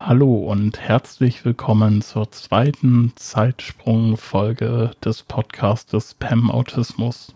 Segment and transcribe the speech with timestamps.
[0.00, 7.34] Hallo und herzlich willkommen zur zweiten Zeitsprung-Folge des Podcastes PEM Autismus.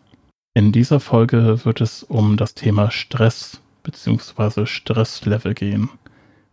[0.54, 4.66] In dieser Folge wird es um das Thema Stress bzw.
[4.66, 5.90] Stresslevel gehen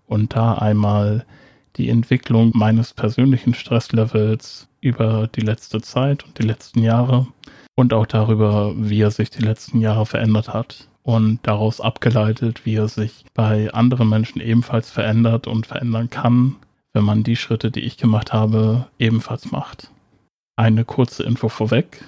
[0.08, 1.28] und da einmal
[1.76, 7.28] die Entwicklung meines persönlichen Stresslevels über die letzte Zeit und die letzten Jahre
[7.76, 12.76] und auch darüber, wie er sich die letzten Jahre verändert hat und daraus abgeleitet, wie
[12.76, 16.58] er sich bei anderen Menschen ebenfalls verändert und verändern kann,
[16.94, 19.90] wenn man die Schritte, die ich gemacht habe, ebenfalls macht.
[20.56, 22.06] Eine kurze Info vorweg.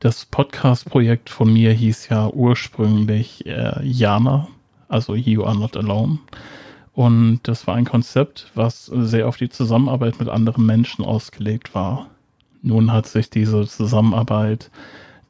[0.00, 4.48] Das Podcast-Projekt von mir hieß ja ursprünglich äh, Jana,
[4.88, 6.18] also You Are Not Alone.
[6.94, 12.08] Und das war ein Konzept, was sehr auf die Zusammenarbeit mit anderen Menschen ausgelegt war.
[12.60, 14.72] Nun hat sich diese Zusammenarbeit,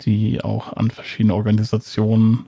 [0.00, 2.46] die auch an verschiedene Organisationen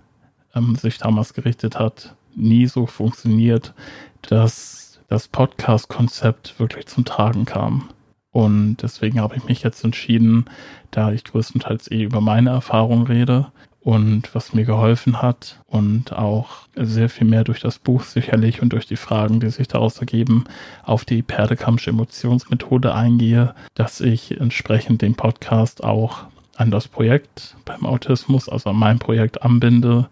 [0.55, 3.75] ähm, sich damals gerichtet hat, nie so funktioniert,
[4.23, 7.91] dass das Podcast-Konzept wirklich zum Tragen kam.
[8.30, 10.46] Und deswegen habe ich mich jetzt entschieden,
[10.91, 16.66] da ich größtenteils eh über meine Erfahrung rede und was mir geholfen hat und auch
[16.74, 20.45] sehr viel mehr durch das Buch sicherlich und durch die Fragen, die sich daraus ergeben,
[20.83, 26.24] auf die Perdekampsche Emotionsmethode eingehe, dass ich entsprechend den Podcast auch
[26.57, 30.09] an das Projekt beim Autismus, also an mein Projekt anbinde,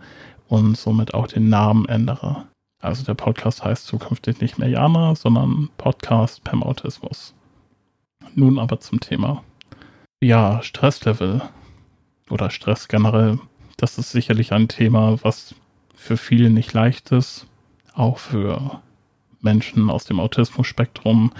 [0.52, 2.44] und somit auch den Namen ändere.
[2.78, 7.32] Also der Podcast heißt zukünftig nicht mehr Jana, sondern Podcast Pem Autismus.
[8.34, 9.42] Nun aber zum Thema.
[10.22, 11.40] Ja, Stresslevel
[12.28, 13.38] oder Stress generell,
[13.78, 15.54] das ist sicherlich ein Thema, was
[15.94, 17.46] für viele nicht leicht ist,
[17.94, 18.82] auch für
[19.40, 21.32] Menschen aus dem Autismus-Spektrum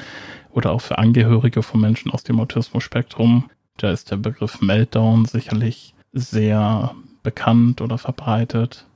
[0.53, 3.51] oder auch für Angehörige von Menschen aus dem Autismus-Spektrum.
[3.77, 8.87] Da ist der Begriff Meltdown sicherlich sehr bekannt oder verbreitet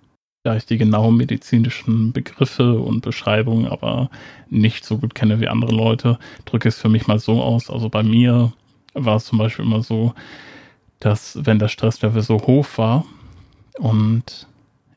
[0.55, 4.11] ich die genauen medizinischen Begriffe und Beschreibungen aber
[4.51, 7.71] nicht so gut kenne wie andere Leute, drücke ich es für mich mal so aus.
[7.71, 8.53] Also bei mir
[8.95, 10.15] war es zum Beispiel immer so,
[11.01, 13.05] dass wenn der Stresslevel so hoch war
[13.79, 14.47] und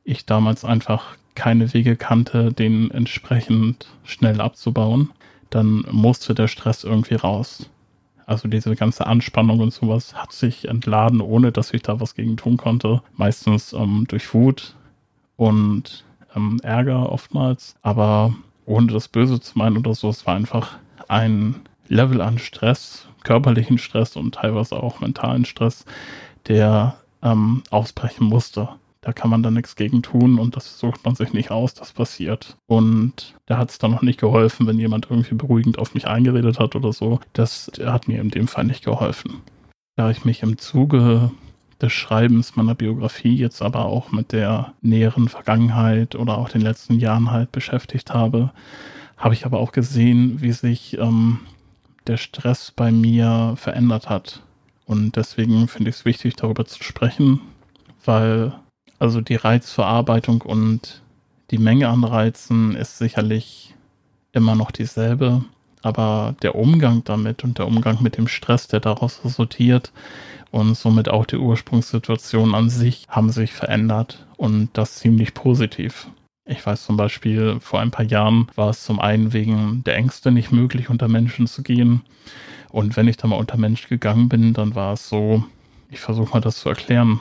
[0.03, 5.11] ich damals einfach keine Wege kannte, den entsprechend schnell abzubauen,
[5.49, 7.69] dann musste der Stress irgendwie raus.
[8.25, 12.37] Also diese ganze Anspannung und sowas hat sich entladen, ohne dass ich da was gegen
[12.37, 13.01] tun konnte.
[13.17, 14.75] Meistens ähm, durch Wut,
[15.39, 16.03] und
[16.35, 18.35] ähm, Ärger oftmals, aber
[18.65, 20.77] ohne das Böse zu meinen oder so, es war einfach
[21.07, 21.55] ein
[21.87, 25.85] Level an Stress, körperlichen Stress und teilweise auch mentalen Stress,
[26.49, 28.67] der ähm, ausbrechen musste.
[28.99, 31.93] Da kann man dann nichts gegen tun und das sucht man sich nicht aus, das
[31.93, 32.57] passiert.
[32.67, 36.59] Und da hat es dann noch nicht geholfen, wenn jemand irgendwie beruhigend auf mich eingeredet
[36.59, 37.21] hat oder so.
[37.31, 39.41] Das hat mir in dem Fall nicht geholfen.
[39.95, 41.31] Da ich mich im Zuge
[41.81, 46.99] des Schreibens meiner Biografie jetzt aber auch mit der näheren Vergangenheit oder auch den letzten
[46.99, 48.51] Jahren halt beschäftigt habe,
[49.17, 51.39] habe ich aber auch gesehen, wie sich ähm,
[52.07, 54.41] der Stress bei mir verändert hat.
[54.85, 57.41] Und deswegen finde ich es wichtig, darüber zu sprechen,
[58.03, 58.53] weil
[58.97, 61.01] also die Reizverarbeitung und
[61.51, 63.75] die Menge an Reizen ist sicherlich
[64.31, 65.43] immer noch dieselbe,
[65.81, 69.91] aber der Umgang damit und der Umgang mit dem Stress, der daraus resultiert,
[70.51, 76.07] und somit auch die Ursprungssituation an sich haben sich verändert und das ziemlich positiv.
[76.45, 80.31] Ich weiß zum Beispiel, vor ein paar Jahren war es zum einen wegen der Ängste
[80.31, 82.01] nicht möglich, unter Menschen zu gehen.
[82.71, 85.43] Und wenn ich da mal unter Menschen gegangen bin, dann war es so,
[85.91, 87.19] ich versuche mal das zu erklären.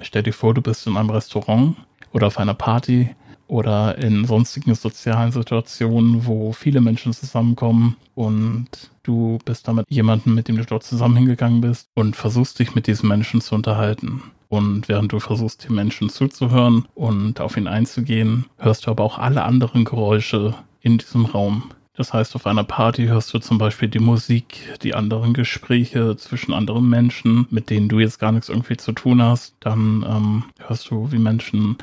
[0.00, 1.76] Stell dir vor, du bist in einem Restaurant
[2.12, 3.10] oder auf einer Party
[3.48, 8.68] oder in sonstigen sozialen Situationen, wo viele Menschen zusammenkommen und
[9.02, 12.86] du bist damit jemanden, mit dem du dort zusammen hingegangen bist und versuchst dich mit
[12.86, 14.22] diesen Menschen zu unterhalten.
[14.48, 19.18] Und während du versuchst, den Menschen zuzuhören und auf ihn einzugehen, hörst du aber auch
[19.18, 21.70] alle anderen Geräusche in diesem Raum.
[21.98, 26.54] Das heißt, auf einer Party hörst du zum Beispiel die Musik, die anderen Gespräche zwischen
[26.54, 29.56] anderen Menschen, mit denen du jetzt gar nichts irgendwie zu tun hast.
[29.58, 31.76] Dann ähm, hörst du, wie Menschen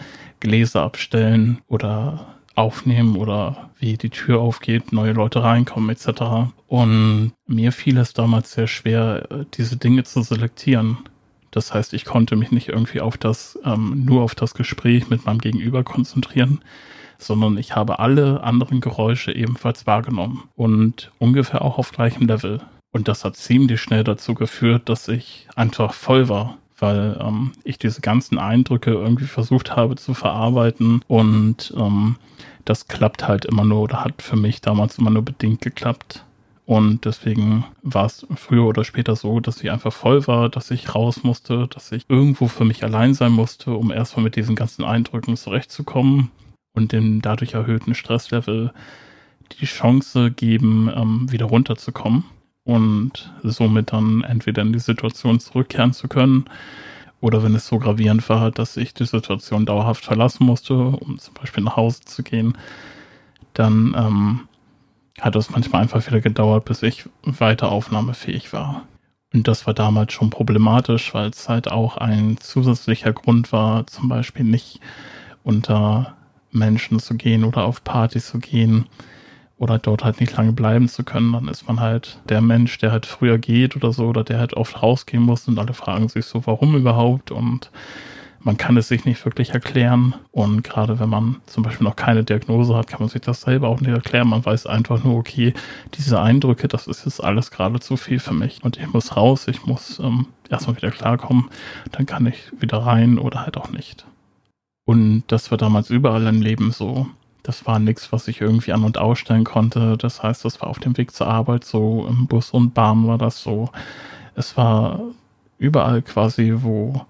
[0.45, 6.52] Gläser abstellen oder aufnehmen oder wie die Tür aufgeht, neue Leute reinkommen etc.
[6.67, 10.99] Und mir fiel es damals sehr schwer, diese Dinge zu selektieren.
[11.49, 15.25] Das heißt, ich konnte mich nicht irgendwie auf das, ähm, nur auf das Gespräch mit
[15.25, 16.59] meinem Gegenüber konzentrieren,
[17.17, 22.61] sondern ich habe alle anderen Geräusche ebenfalls wahrgenommen und ungefähr auch auf gleichem Level.
[22.91, 27.77] Und das hat ziemlich schnell dazu geführt, dass ich einfach voll war, weil ähm, ich
[27.77, 32.17] diese ganzen Eindrücke irgendwie versucht habe zu verarbeiten und ähm,
[32.66, 36.25] das klappt halt immer nur oder hat für mich damals immer nur bedingt geklappt.
[36.66, 40.95] Und deswegen war es früher oder später so, dass ich einfach voll war, dass ich
[40.95, 44.83] raus musste, dass ich irgendwo für mich allein sein musste, um erstmal mit diesen ganzen
[44.83, 46.31] Eindrücken zurechtzukommen
[46.73, 48.73] und den dadurch erhöhten Stresslevel
[49.59, 52.23] die Chance geben, ähm, wieder runterzukommen
[52.66, 56.46] und somit dann entweder in die Situation zurückkehren zu können
[57.22, 61.34] oder wenn es so gravierend war, dass ich die Situation dauerhaft verlassen musste, um zum
[61.35, 62.58] Beispiel nach Hause zu gehen,
[63.53, 64.40] dann ähm,
[65.22, 68.84] hat es manchmal einfach wieder gedauert, bis ich weiter aufnahmefähig war.
[69.34, 74.09] Und das war damals schon problematisch, weil es halt auch ein zusätzlicher Grund war, zum
[74.09, 74.79] Beispiel nicht
[75.44, 76.16] unter
[76.52, 78.85] Menschen zu gehen oder auf Partys zu gehen
[79.57, 81.34] oder dort halt nicht lange bleiben zu können.
[81.34, 84.53] Dann ist man halt der Mensch, der halt früher geht oder so oder der halt
[84.53, 87.72] oft rausgehen muss und alle fragen sich so, warum überhaupt und
[88.46, 90.13] man kann es sich nicht wirklich erklären.
[90.31, 93.69] Und gerade wenn man zum Beispiel noch keine Diagnose hat, kann man sich das selber
[93.69, 94.29] auch nicht erklären.
[94.29, 95.55] Man weiß einfach nur, okay,
[95.96, 98.63] diese Eindrücke, das ist jetzt alles gerade zu viel für mich.
[98.63, 101.49] Und ich muss raus, ich muss ähm, erstmal wieder klarkommen.
[101.91, 104.05] Dann kann ich wieder rein oder halt auch nicht.
[104.85, 107.08] Und das war damals überall im Leben so.
[107.46, 109.97] Das war nichts, was ich irgendwie an- und ausstellen konnte.
[109.97, 113.20] Das heißt, das war auf dem Weg zur Arbeit so, im Bus und Bahn war
[113.20, 113.70] das so.
[114.34, 115.00] Es war
[115.59, 117.06] überall quasi, wo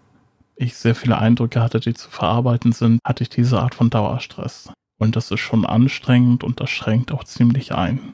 [0.57, 4.73] ich sehr viele Eindrücke hatte, die zu verarbeiten sind, hatte ich diese Art von Dauerstress.
[4.97, 8.13] Und das ist schon anstrengend und das schränkt auch ziemlich ein.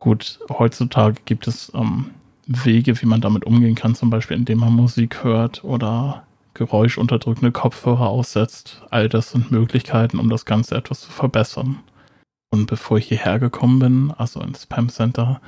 [0.00, 2.10] Gut, heutzutage gibt es ähm,
[2.48, 6.24] Wege, wie man damit umgehen kann, zum Beispiel indem man Musik hört oder
[6.54, 8.82] geräuschunterdrückende Kopfhörer aussetzt.
[8.90, 11.80] All das sind Möglichkeiten, um das Ganze etwas zu verbessern.
[12.50, 15.40] Und bevor ich hierher gekommen bin, also ins Spam Center,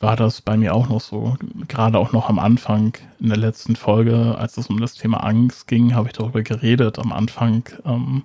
[0.00, 1.36] war das bei mir auch noch so.
[1.68, 5.68] Gerade auch noch am Anfang in der letzten Folge, als es um das Thema Angst
[5.68, 6.98] ging, habe ich darüber geredet.
[6.98, 8.24] Am Anfang ähm,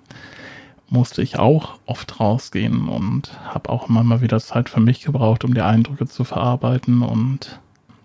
[0.88, 5.44] musste ich auch oft rausgehen und habe auch immer mal wieder Zeit für mich gebraucht,
[5.44, 7.02] um die Eindrücke zu verarbeiten.
[7.02, 7.60] Und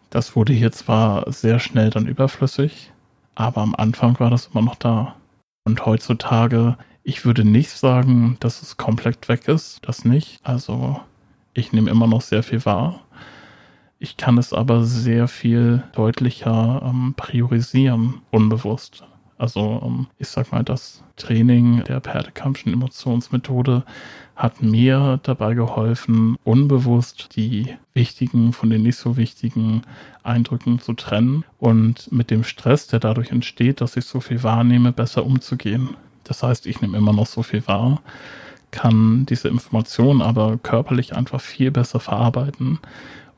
[0.09, 2.91] das wurde hier zwar sehr schnell dann überflüssig,
[3.35, 5.15] aber am Anfang war das immer noch da.
[5.65, 10.39] Und heutzutage, ich würde nicht sagen, dass es komplett weg ist, das nicht.
[10.43, 10.99] Also
[11.53, 13.01] ich nehme immer noch sehr viel wahr
[14.03, 19.05] ich kann es aber sehr viel deutlicher ähm, priorisieren, unbewusst.
[19.37, 23.83] Also ähm, ich sag mal, das Training der Perdekampfschen Emotionsmethode
[24.35, 29.83] hat mir dabei geholfen, unbewusst die wichtigen von den nicht so wichtigen
[30.23, 34.91] Eindrücken zu trennen und mit dem Stress, der dadurch entsteht, dass ich so viel wahrnehme,
[34.91, 35.95] besser umzugehen.
[36.23, 38.01] Das heißt, ich nehme immer noch so viel wahr,
[38.71, 42.79] kann diese Informationen aber körperlich einfach viel besser verarbeiten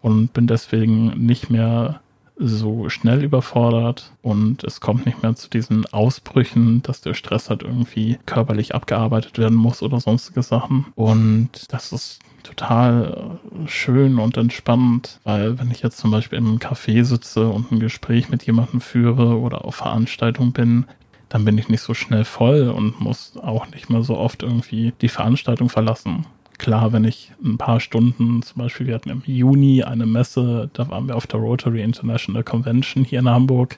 [0.02, 2.00] und bin deswegen nicht mehr
[2.38, 7.64] so schnell überfordert und es kommt nicht mehr zu diesen Ausbrüchen, dass der Stress halt
[7.64, 10.88] irgendwie körperlich abgearbeitet werden muss oder sonstige Sachen.
[10.96, 16.58] Und das ist total schön und entspannend, weil wenn ich jetzt zum Beispiel in einem
[16.58, 20.86] Café sitze und ein Gespräch mit jemandem führe oder auf Veranstaltung bin,
[21.30, 24.94] dann bin ich nicht so schnell voll und muss auch nicht mehr so oft irgendwie
[25.02, 26.26] die Veranstaltung verlassen
[26.58, 30.90] klar, wenn ich ein paar Stunden, zum Beispiel, wir hatten im Juni eine Messe, da
[30.90, 33.78] waren wir auf der Rotary International Convention hier in Hamburg.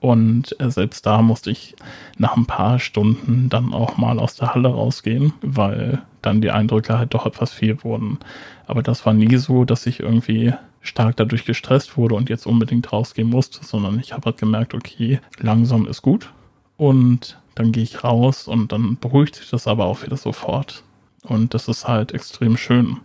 [0.00, 1.76] Und äh, selbst da musste ich
[2.18, 6.98] nach ein paar Stunden dann auch mal aus der Halle rausgehen, weil dann die Eindrücke
[6.98, 8.18] halt doch etwas viel wurden.
[8.66, 12.92] Aber das war nie so, dass ich irgendwie stark dadurch gestresst wurde und jetzt unbedingt
[12.92, 16.32] rausgehen musste, sondern ich habe halt gemerkt, okay, langsam ist gut.
[16.76, 20.82] Und dann gehe ich raus und dann beruhigt sich das aber auch wieder sofort.
[21.22, 22.98] Und das ist halt extrem schön.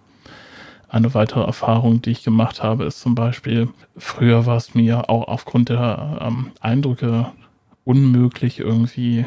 [0.89, 5.27] Eine weitere Erfahrung, die ich gemacht habe, ist zum Beispiel, früher war es mir auch
[5.27, 7.31] aufgrund der ähm, Eindrücke
[7.83, 9.25] unmöglich, irgendwie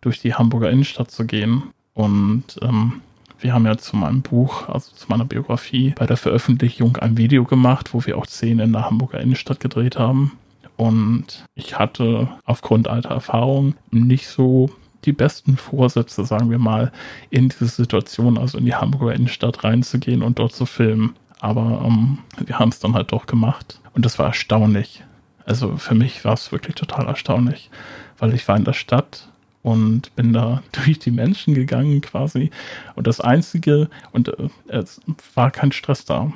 [0.00, 1.64] durch die Hamburger Innenstadt zu gehen.
[1.94, 3.00] Und ähm,
[3.40, 7.44] wir haben ja zu meinem Buch, also zu meiner Biografie, bei der Veröffentlichung ein Video
[7.44, 10.32] gemacht, wo wir auch Szenen in der Hamburger Innenstadt gedreht haben.
[10.76, 14.70] Und ich hatte aufgrund alter Erfahrung nicht so
[15.04, 16.92] die besten Vorsätze, sagen wir mal,
[17.30, 21.14] in diese Situation, also in die Hamburger Innenstadt reinzugehen und dort zu filmen.
[21.40, 23.80] Aber ähm, wir haben es dann halt doch gemacht.
[23.92, 25.04] Und das war erstaunlich.
[25.44, 27.70] Also für mich war es wirklich total erstaunlich,
[28.18, 29.28] weil ich war in der Stadt
[29.62, 32.50] und bin da durch die Menschen gegangen quasi.
[32.94, 35.00] Und das Einzige, und äh, es
[35.34, 36.32] war kein Stress da.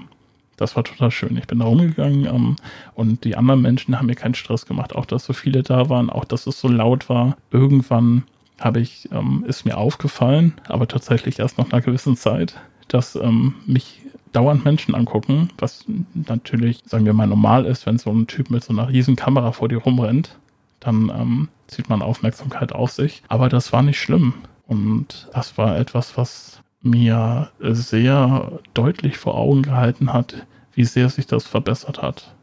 [0.56, 1.37] Das war total schön.
[1.37, 2.56] Ich bin da rumgegangen ähm,
[2.94, 4.94] und die anderen Menschen haben mir keinen Stress gemacht.
[4.94, 7.37] Auch, dass so viele da waren, auch, dass es so laut war.
[7.52, 8.25] Irgendwann
[8.58, 12.56] habe ich, ähm, ist mir aufgefallen, aber tatsächlich erst nach einer gewissen Zeit,
[12.88, 15.84] dass ähm, mich dauernd Menschen angucken, was
[16.14, 19.52] natürlich, sagen wir mal, normal ist, wenn so ein Typ mit so einer riesen Kamera
[19.52, 20.38] vor dir rumrennt,
[20.80, 23.22] dann ähm, zieht man Aufmerksamkeit auf sich.
[23.28, 24.34] Aber das war nicht schlimm.
[24.66, 31.26] Und das war etwas, was mir sehr deutlich vor Augen gehalten hat, wie sehr sich
[31.26, 32.34] das verbessert hat.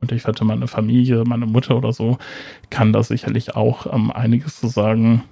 [0.00, 2.18] Und ich wette, meine Familie, meine Mutter oder so,
[2.70, 5.22] kann da sicherlich auch ähm, einiges zu sagen,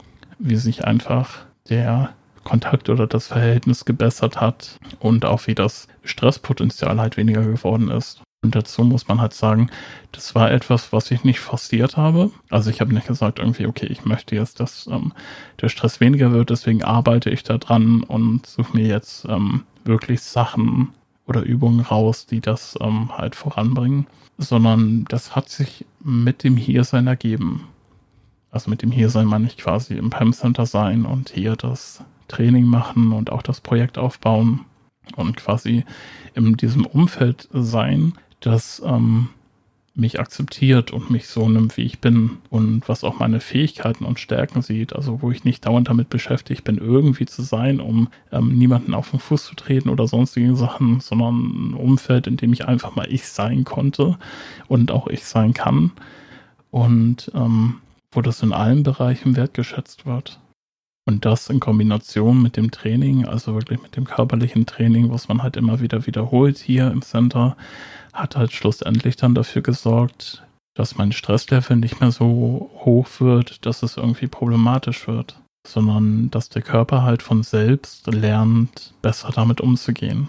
[0.40, 2.10] wie sich einfach der
[2.44, 8.22] Kontakt oder das Verhältnis gebessert hat und auch wie das Stresspotenzial halt weniger geworden ist.
[8.42, 9.70] Und dazu muss man halt sagen,
[10.12, 12.30] das war etwas, was ich nicht forciert habe.
[12.48, 15.12] Also ich habe nicht gesagt irgendwie, okay, ich möchte jetzt, dass ähm,
[15.60, 20.22] der Stress weniger wird, deswegen arbeite ich da dran und suche mir jetzt ähm, wirklich
[20.22, 20.88] Sachen
[21.26, 24.06] oder Übungen raus, die das ähm, halt voranbringen,
[24.38, 27.68] sondern das hat sich mit dem Hiersein ergeben.
[28.50, 32.64] Also mit dem Hiersein meine ich quasi im PAM Center sein und hier das Training
[32.64, 34.60] machen und auch das Projekt aufbauen
[35.16, 35.84] und quasi
[36.34, 39.28] in diesem Umfeld sein, das ähm,
[39.94, 44.20] mich akzeptiert und mich so nimmt, wie ich bin und was auch meine Fähigkeiten und
[44.20, 44.94] Stärken sieht.
[44.94, 49.10] Also wo ich nicht dauernd damit beschäftigt bin, irgendwie zu sein, um ähm, niemanden auf
[49.10, 53.06] den Fuß zu treten oder sonstige Sachen, sondern ein Umfeld, in dem ich einfach mal
[53.10, 54.16] ich sein konnte
[54.68, 55.92] und auch ich sein kann.
[56.70, 57.76] Und ähm,
[58.12, 60.40] wo das in allen Bereichen wertgeschätzt wird.
[61.06, 65.42] Und das in Kombination mit dem Training, also wirklich mit dem körperlichen Training, was man
[65.42, 67.56] halt immer wieder wiederholt hier im Center,
[68.12, 73.82] hat halt schlussendlich dann dafür gesorgt, dass mein Stresslevel nicht mehr so hoch wird, dass
[73.82, 80.28] es irgendwie problematisch wird, sondern dass der Körper halt von selbst lernt, besser damit umzugehen.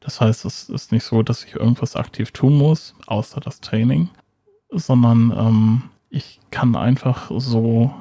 [0.00, 4.08] Das heißt, es ist nicht so, dass ich irgendwas aktiv tun muss, außer das Training,
[4.70, 7.92] sondern ähm, ich kann einfach so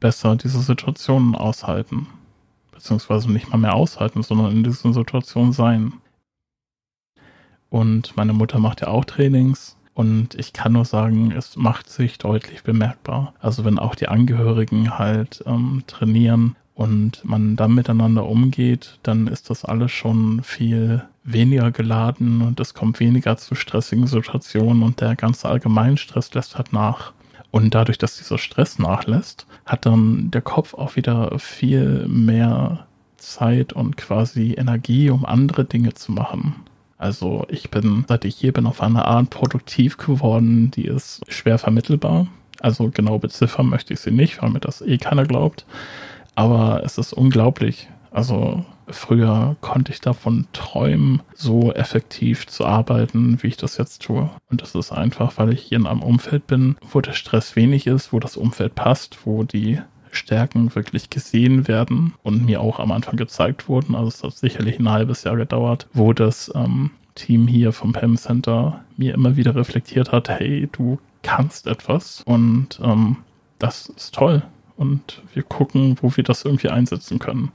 [0.00, 2.06] besser diese Situationen aushalten.
[2.72, 5.94] Beziehungsweise nicht mal mehr aushalten, sondern in diesen Situationen sein.
[7.70, 9.76] Und meine Mutter macht ja auch Trainings.
[9.94, 13.34] Und ich kann nur sagen, es macht sich deutlich bemerkbar.
[13.40, 19.50] Also wenn auch die Angehörigen halt ähm, trainieren und man dann miteinander umgeht, dann ist
[19.50, 25.16] das alles schon viel weniger geladen und es kommt weniger zu stressigen Situationen und der
[25.16, 27.12] ganze Allgemeinstress lässt halt nach.
[27.54, 33.72] Und dadurch, dass dieser Stress nachlässt, hat dann der Kopf auch wieder viel mehr Zeit
[33.72, 36.56] und quasi Energie, um andere Dinge zu machen.
[36.98, 41.58] Also ich bin, seit ich hier bin, auf eine Art produktiv geworden, die ist schwer
[41.58, 42.26] vermittelbar.
[42.58, 45.64] Also genau beziffern möchte ich sie nicht, weil mir das eh keiner glaubt.
[46.34, 47.88] Aber es ist unglaublich.
[48.14, 54.30] Also Früher konnte ich davon träumen, so effektiv zu arbeiten, wie ich das jetzt tue.
[54.50, 57.86] Und das ist einfach, weil ich hier in einem Umfeld bin, wo der Stress wenig
[57.86, 59.80] ist, wo das Umfeld passt, wo die
[60.12, 63.94] Stärken wirklich gesehen werden und mir auch am Anfang gezeigt wurden.
[63.94, 68.16] Also es hat sicherlich ein halbes Jahr gedauert, wo das ähm, Team hier vom PAM
[68.16, 73.16] Center mir immer wieder reflektiert hat, hey, du kannst etwas und ähm,
[73.58, 74.42] das ist toll.
[74.76, 77.50] Und wir gucken, wo wir das irgendwie einsetzen können.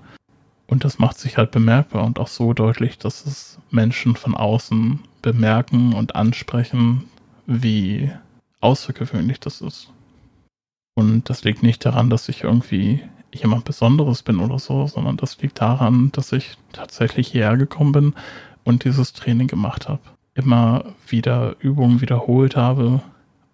[0.70, 5.00] Und das macht sich halt bemerkbar und auch so deutlich, dass es Menschen von außen
[5.24, 7.06] bemerken und ansprechen,
[7.48, 8.12] wie
[8.62, 9.92] außergewöhnlich das ist.
[10.94, 13.02] Und das liegt nicht daran, dass ich irgendwie
[13.34, 18.14] jemand Besonderes bin oder so, sondern das liegt daran, dass ich tatsächlich hierher gekommen bin
[18.64, 20.02] und dieses Training gemacht habe.
[20.36, 23.02] Immer wieder Übungen wiederholt habe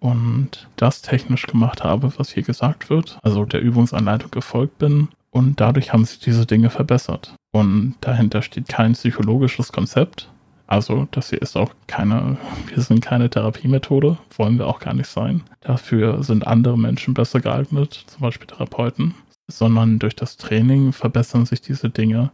[0.00, 5.60] und das technisch gemacht habe, was hier gesagt wird, also der Übungsanleitung gefolgt bin und
[5.60, 7.34] dadurch haben sich diese Dinge verbessert.
[7.52, 10.30] Und dahinter steht kein psychologisches Konzept.
[10.66, 12.38] Also das hier ist auch keine,
[12.68, 15.42] wir sind keine Therapiemethode, wollen wir auch gar nicht sein.
[15.60, 19.14] Dafür sind andere Menschen besser geeignet, zum Beispiel Therapeuten.
[19.46, 22.30] Sondern durch das Training verbessern sich diese Dinge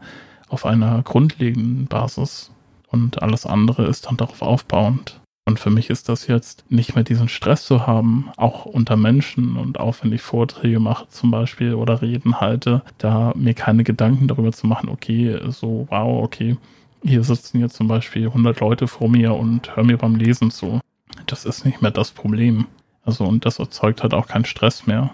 [0.48, 2.52] auf einer grundlegenden Basis.
[2.86, 5.20] Und alles andere ist dann darauf aufbauend.
[5.44, 9.56] Und für mich ist das jetzt nicht mehr diesen Stress zu haben, auch unter Menschen
[9.56, 14.28] und auch wenn ich Vorträge mache zum Beispiel oder Reden halte, da mir keine Gedanken
[14.28, 16.56] darüber zu machen, okay, so, wow, okay,
[17.02, 20.80] hier sitzen jetzt zum Beispiel 100 Leute vor mir und hören mir beim Lesen zu.
[21.26, 22.66] Das ist nicht mehr das Problem.
[23.04, 25.10] Also und das erzeugt halt auch keinen Stress mehr.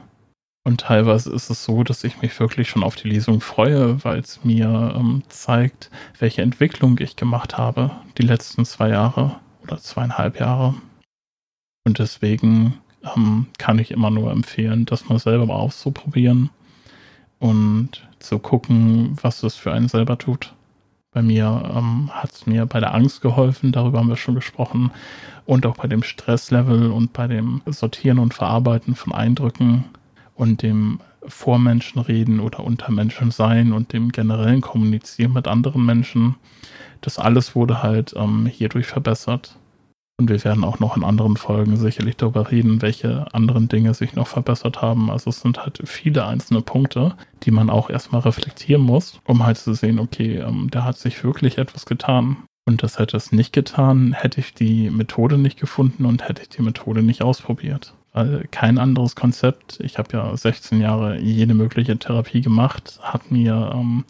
[0.64, 4.18] Und teilweise ist es so, dass ich mich wirklich schon auf die Lesung freue, weil
[4.18, 9.36] es mir ähm, zeigt, welche Entwicklung ich gemacht habe die letzten zwei Jahre
[9.68, 10.74] oder zweieinhalb Jahre.
[11.84, 12.74] Und deswegen
[13.16, 16.50] ähm, kann ich immer nur empfehlen, das mal selber mal auszuprobieren
[17.38, 20.54] und zu gucken, was es für einen selber tut.
[21.12, 24.90] Bei mir ähm, hat es mir bei der Angst geholfen, darüber haben wir schon gesprochen,
[25.46, 29.84] und auch bei dem Stresslevel und bei dem Sortieren und Verarbeiten von Eindrücken
[30.34, 35.84] und dem vor Menschen reden oder unter Menschen sein und dem generellen Kommunizieren mit anderen
[35.84, 36.36] Menschen.
[37.00, 39.56] Das alles wurde halt ähm, hierdurch verbessert.
[40.20, 44.14] Und wir werden auch noch in anderen Folgen sicherlich darüber reden, welche anderen Dinge sich
[44.14, 45.10] noch verbessert haben.
[45.10, 49.58] Also es sind halt viele einzelne Punkte, die man auch erstmal reflektieren muss, um halt
[49.58, 52.38] zu sehen, okay, ähm, da hat sich wirklich etwas getan.
[52.66, 56.48] Und das hätte es nicht getan, hätte ich die Methode nicht gefunden und hätte ich
[56.48, 57.94] die Methode nicht ausprobiert.
[58.18, 63.70] Weil kein anderes Konzept, ich habe ja 16 Jahre jede mögliche Therapie gemacht, hat mir
[63.72, 64.04] ähm,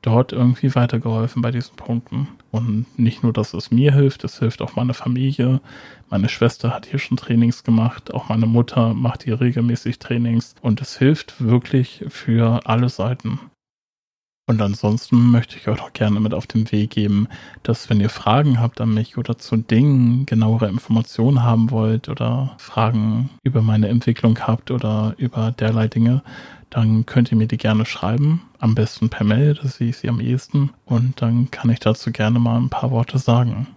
[0.00, 2.28] dort irgendwie weitergeholfen bei diesen Punkten.
[2.50, 5.60] Und nicht nur, dass es mir hilft, es hilft auch meiner Familie.
[6.08, 10.80] Meine Schwester hat hier schon Trainings gemacht, auch meine Mutter macht hier regelmäßig Trainings und
[10.80, 13.40] es hilft wirklich für alle Seiten.
[14.50, 17.28] Und ansonsten möchte ich euch auch gerne mit auf den Weg geben,
[17.62, 22.56] dass wenn ihr Fragen habt an mich oder zu Dingen genauere Informationen haben wollt oder
[22.58, 26.24] Fragen über meine Entwicklung habt oder über derlei Dinge,
[26.68, 28.42] dann könnt ihr mir die gerne schreiben.
[28.58, 30.70] Am besten per Mail, das sehe ich sie am ehesten.
[30.84, 33.68] Und dann kann ich dazu gerne mal ein paar Worte sagen.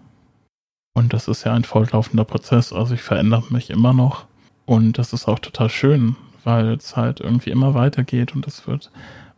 [0.96, 4.26] Und das ist ja ein fortlaufender Prozess, also ich verändere mich immer noch.
[4.66, 8.90] Und das ist auch total schön, weil es halt irgendwie immer weitergeht und es wird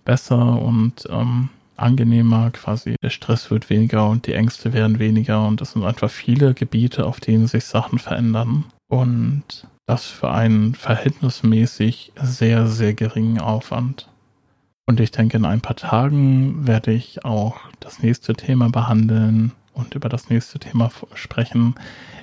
[0.05, 2.95] besser und ähm, angenehmer quasi.
[3.03, 7.05] Der Stress wird weniger und die Ängste werden weniger und es sind einfach viele Gebiete,
[7.05, 8.65] auf denen sich Sachen verändern.
[8.87, 14.07] Und das für einen verhältnismäßig sehr, sehr geringen Aufwand.
[14.87, 19.93] Und ich denke, in ein paar Tagen werde ich auch das nächste Thema behandeln und
[19.93, 21.75] über das nächste Thema sprechen.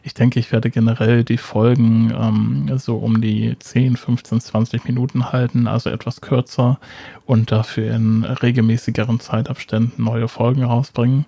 [0.03, 5.33] Ich denke, ich werde generell die Folgen ähm, so um die 10, 15, 20 Minuten
[5.33, 6.81] halten, also etwas kürzer
[7.25, 11.27] und dafür in regelmäßigeren Zeitabständen neue Folgen rausbringen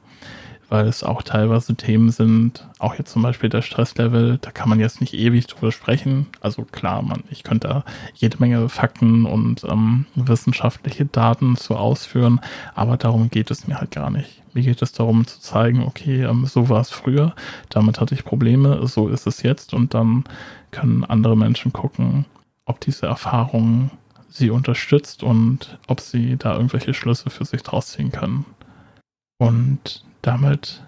[0.69, 4.81] weil es auch teilweise Themen sind, auch jetzt zum Beispiel der Stresslevel, da kann man
[4.81, 6.27] jetzt nicht ewig drüber sprechen.
[6.41, 12.41] Also klar, man, ich könnte da jede Menge Fakten und ähm, wissenschaftliche Daten zu ausführen,
[12.75, 14.44] aber darum geht es mir halt gar nicht.
[14.55, 17.35] Mir geht es darum zu zeigen, okay, ähm, so war es früher,
[17.69, 20.25] damit hatte ich Probleme, so ist es jetzt und dann
[20.71, 22.25] können andere Menschen gucken,
[22.65, 23.91] ob diese Erfahrung
[24.29, 28.45] sie unterstützt und ob sie da irgendwelche Schlüsse für sich draus ziehen können.
[29.39, 30.83] Und damit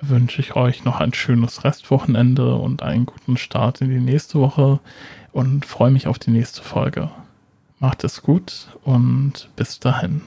[0.00, 4.80] wünsche ich euch noch ein schönes Restwochenende und einen guten Start in die nächste Woche
[5.32, 7.10] und freue mich auf die nächste Folge.
[7.78, 10.22] Macht es gut und bis dahin.